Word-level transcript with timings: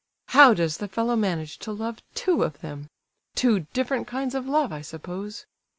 How 0.29 0.55
does 0.55 0.77
the 0.79 0.87
fellow 0.87 1.15
manage 1.15 1.59
to 1.59 1.71
love 1.71 1.99
two 2.15 2.41
of 2.41 2.61
them? 2.61 2.87
Two 3.35 3.67
different 3.71 4.07
kinds 4.07 4.33
of 4.33 4.47
love, 4.47 4.71
I 4.73 4.81
suppose! 4.81 5.45